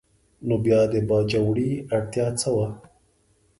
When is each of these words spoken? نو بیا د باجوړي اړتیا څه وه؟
نو 0.47 0.55
بیا 0.65 0.79
د 0.91 0.93
باجوړي 1.09 1.71
اړتیا 1.95 2.27
څه 2.39 2.49
وه؟ 2.55 2.67